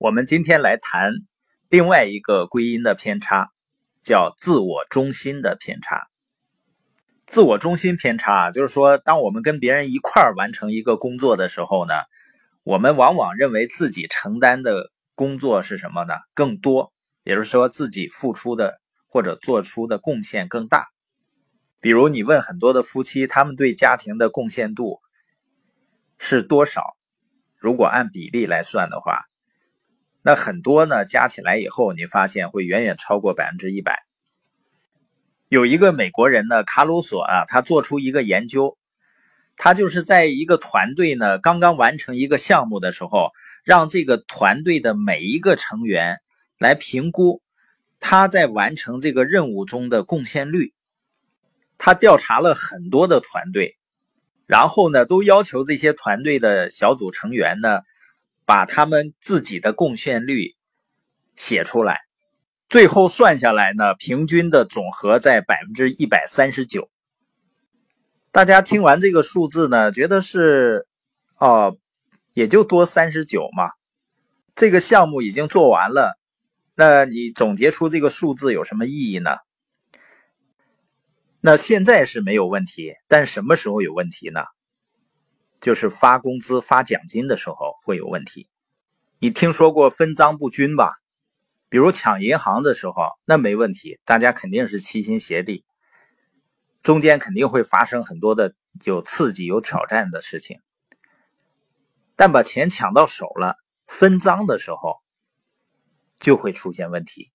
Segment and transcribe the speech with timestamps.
[0.00, 1.12] 我们今天来谈
[1.68, 3.50] 另外一个归因的偏差，
[4.00, 6.06] 叫自我中心的偏差。
[7.26, 11.94] 自我中心偏差啊就是说，当我们跟别人一块儿完成一个工作的时候呢，
[12.62, 16.14] 我们往往认为自己承担的工作是什么呢？
[16.32, 16.92] 更多，
[17.24, 20.86] 也就是说自己付出的或者做出的贡献更大。
[21.80, 25.00] 比如你问很多的夫妻，他们对家庭的贡献度
[26.18, 26.96] 是多少？
[27.56, 29.24] 如果按比例来算的话，
[30.22, 34.04] 那很多呢，加起来以后，你发现会远远超过百分之一百。
[35.48, 38.76] 有一个美国人呢，卡鲁索啊，他做出一个研究，
[39.56, 43.30] 他就是在一个团队呢刚刚完成一个项目的时候，
[43.64, 46.18] 让这个团队的每一个成员
[46.58, 47.40] 来评估
[47.98, 50.74] 他在完成这个任务中的贡献率。
[51.78, 53.78] 他调查了很多的团队，
[54.46, 57.80] 然后呢，都要求这些团队的小组成员呢，
[58.48, 60.54] 把他们自己的贡献率
[61.36, 62.00] 写出来。
[62.66, 66.88] 最后算下来呢，平均的总和在百分之一百三十九。
[68.32, 70.86] 大家听完这个数字呢，觉得是
[71.36, 71.76] 哦，
[72.32, 73.72] 也就多三十九嘛。
[74.54, 76.18] 这个项目已经做完了，
[76.74, 79.32] 那你总结出这个数字有什么意义呢？
[81.42, 84.40] 那现在是没有问题，但什么时候有问题呢？
[85.60, 88.48] 就是发工资、发奖金的时候会有问题。
[89.18, 90.92] 你听说过分赃不均吧？
[91.68, 95.64] 比如抢银行的时候，那没问题，大家肯定是齐心协力，
[96.82, 100.60] 中间肯定会发生很多的有刺激、有挑战的事情。
[102.16, 104.96] 但把钱抢到手了，分赃的时候
[106.18, 107.30] 就会出现问题，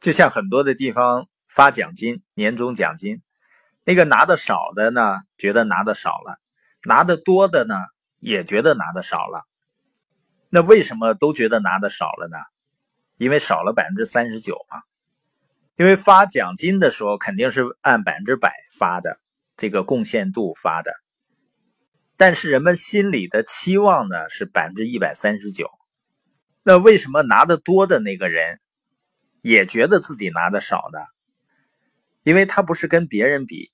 [0.00, 1.28] 就像很多的地方。
[1.52, 3.22] 发奖金，年终奖金，
[3.82, 6.36] 那个拿的少的呢，觉得拿的少了；
[6.84, 7.74] 拿的多的呢，
[8.18, 9.46] 也觉得拿的少了。
[10.48, 12.36] 那为什么都觉得拿的少了呢？
[13.16, 14.82] 因为少了百分之三十九嘛。
[15.76, 19.16] 因为发奖金的时候肯定是按百分之百发的，
[19.56, 20.92] 这个贡献度发的。
[22.16, 25.70] 但是人们心里的期望呢是百分之一百三十九。
[26.62, 28.58] 那为什么拿的多的那个人
[29.40, 30.98] 也觉得自己拿的少呢？
[32.22, 33.72] 因为他不是跟别人比，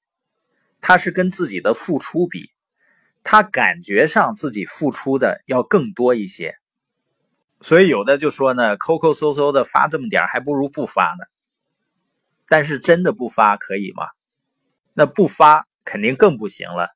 [0.81, 2.53] 他是跟自己的付出比，
[3.29, 6.55] 他感觉上自己付出的要更多一些，
[7.61, 11.27] 所以有的就说呢，抠抠搜搜的发这么点还不如不发呢。
[12.49, 14.05] 但是真的不发可以吗？
[14.95, 16.91] 那不发肯定更不行了。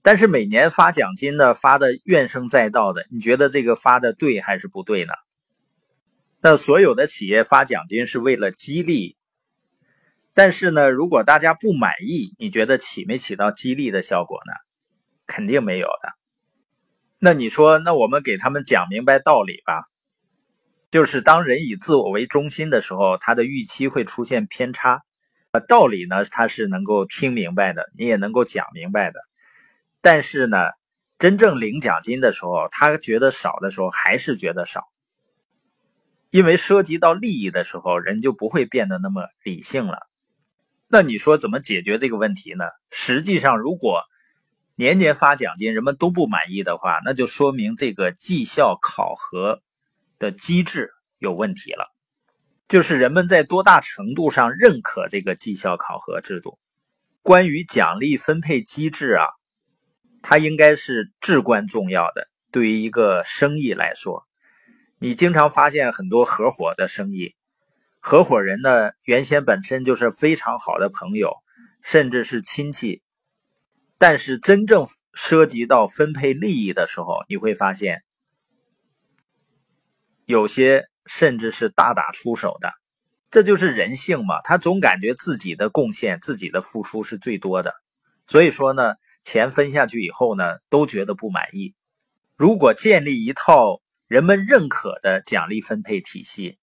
[0.00, 5.12] 但是每年发奖金呢，发的怨声载道的，你觉得这个发的对还是不对呢？
[6.40, 9.18] 那所有的企业发奖金是为了激励。
[10.32, 14.63] 但是呢，如果大家不满意，你觉得起没起到激励的效果呢？
[15.26, 16.12] 肯定没有的。
[17.18, 19.84] 那你说，那我们给他们讲明白道理吧。
[20.90, 25.02] 就是当人以自我为中心的时候，他的预期会出现偏差。
[25.68, 29.20] 道理呢，他是能够听明白的，你也能够讲明白的。
[30.00, 30.58] 但是呢，
[31.18, 34.84] 真正领奖金的时候，他觉得少的时候，还是觉得少。
[36.30, 39.98] 因为涉及到利益的时候，人就不会变得那么理性了。
[40.88, 42.64] 那你说怎么解决这个问题呢？
[42.90, 44.02] 实际上，如果
[44.76, 49.62] 年年发奖金，人们都不满意的话，那就说明这个绩效考核
[50.18, 51.94] 的机制有问题了。
[52.66, 56.58] 就是人们在多大程度上认可这个绩效考核制度？
[57.22, 59.28] 关于奖励分配机制啊，
[60.22, 62.28] 它应该是至关重要的。
[62.50, 64.26] 对于一个生意来说，
[64.98, 67.34] 你经常发现很多合伙的生意。
[68.00, 71.32] 合伙人呢，原先本身就是非常好的朋友，
[71.82, 73.02] 甚至是亲戚，
[74.06, 78.02] 但是真正涉及到分配利益的时候，你会发现，
[80.26, 82.70] 有些甚至是大打出手的。
[83.30, 87.72] 这就是人性嘛，他总感觉自己的贡献、自己的付出是最多的，
[88.26, 91.74] 所以说呢，钱分下去以后呢，都觉得不满意。
[92.36, 96.58] 如果建立一套人们认可的奖励分配体系，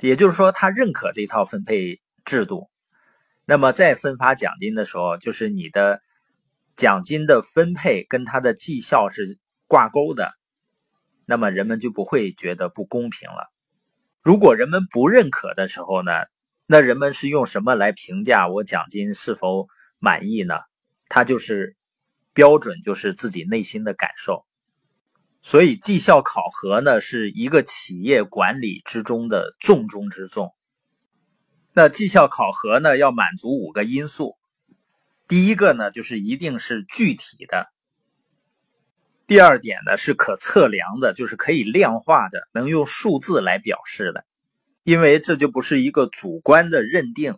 [0.00, 2.68] 也就是说，他认可这套分配制度，
[3.46, 6.02] 那么在分发奖金的时候，就是你的
[6.78, 9.36] 奖金的分配跟他的绩效是
[9.66, 10.30] 挂钩的，
[11.26, 13.52] 那么人们就不会觉得不公平了。
[14.22, 16.12] 如果人们不认可的时候呢，
[16.66, 19.66] 那人们是用什么来评价我奖金是否
[19.98, 20.54] 满意呢？
[21.08, 21.76] 他就是
[22.32, 24.46] 标准，就是自己内心的感受。
[25.42, 30.54] 所以，绩效考核呢，是一个企业管理之中的重中之重。
[31.72, 34.37] 那绩效考核呢，要满足五个因素。
[35.28, 37.68] 第一个呢，就是一定是具体的，
[39.26, 44.24] 第二点呢是可测量的，就是可以量化的，能用数字来表示的，
[44.84, 47.36] 因为这就不是一个主观的认定，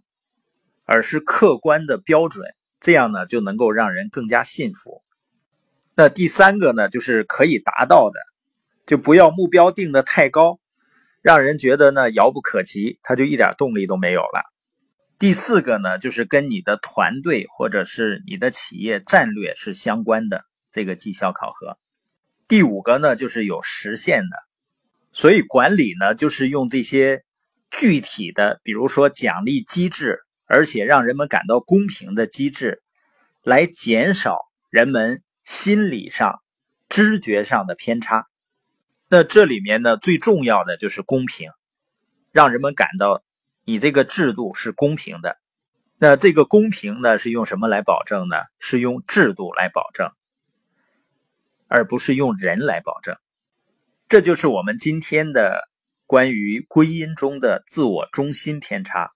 [0.85, 5.03] 而是客观的标准，这样呢就能够让人更加信服。
[5.97, 8.21] 那第三个呢就是可以达到的，
[8.87, 10.61] 就不要目标定的太高。
[11.23, 14.51] 让人觉得呢遥不可及，他就一点动力都没有了。
[15.21, 21.77] 第四个呢，就是跟你的团队或者是你的企业战略是相关的这个绩效考核。
[22.49, 24.37] 第五个呢，就是有实现的。
[25.13, 27.23] 所以管理呢，就是用这些
[27.71, 32.83] 具体的，比如说奖励机制，而且让人们感到公平的机制，
[33.43, 34.39] 来减少
[34.71, 36.41] 人们心理上、
[36.89, 38.27] 知觉上的偏差。
[39.11, 41.51] 那这里面呢，最重要的就是公平，
[42.33, 43.23] 让人们感到
[43.65, 45.39] 你这个制度是公平的。
[45.99, 48.37] 那这个公平呢，是用什么来保证呢？
[48.59, 50.11] 是用制度来保证，
[51.69, 53.17] 而不是用人来保证。
[54.09, 55.69] 这就是我们今天的
[56.07, 59.13] 关于归因中的自我中心偏差。